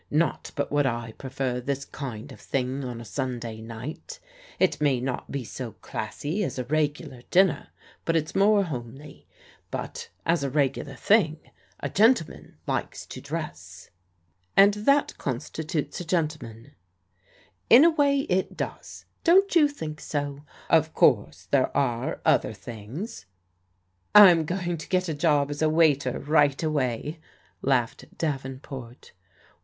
Not 0.09 0.51
but 0.55 0.71
what 0.71 0.87
I 0.87 1.11
prefer 1.11 1.61
this 1.61 1.85
kind 1.85 2.31
of 2.31 2.39
thing 2.41 2.83
on 2.83 2.99
a 2.99 3.03
Stmday 3.03 3.61
night. 3.63 4.19
It 4.57 4.81
may 4.81 4.99
not 4.99 5.29
be 5.29 5.43
so 5.43 5.73
classy 5.73 6.39
as^a 6.39 6.67
regular 6.71 7.21
dinner, 7.29 7.67
but 8.03 8.15
it's 8.15 8.33
more 8.33 8.63
homely. 8.63 9.27
But 9.69 10.09
as 10.25 10.43
a 10.43 10.49
reg 10.49 10.73
ulat 10.73 10.97
thing, 10.97 11.51
a 11.81 11.87
gentleman 11.87 12.57
likes 12.65 13.05
to 13.05 13.21
dress." 13.21 13.91
74 14.55 14.55
PEODIGAL 14.55 14.57
DAUGHTERS 14.57 14.57
"And 14.57 14.87
that 15.13 15.17
constitutes 15.19 15.99
a 16.01 16.05
gentleman?"" 16.05 16.71
In 17.69 17.83
a 17.85 17.91
way 17.91 18.21
it 18.21 18.57
does. 18.57 19.05
Don't 19.23 19.55
you 19.55 19.67
think 19.67 19.99
so? 20.01 20.41
Of 20.67 20.95
course 20.95 21.47
there 21.51 21.77
are 21.77 22.21
other 22.25 22.53
things/'" 22.53 23.25
Fm 24.15 24.47
going 24.47 24.79
to 24.79 24.89
get 24.89 25.07
a 25.09 25.13
job 25.13 25.51
as 25.51 25.61
a 25.61 25.69
waiter 25.69 26.17
right 26.17 26.63
away," 26.63 27.19
laughed 27.61 28.05
Davenport. 28.17 29.11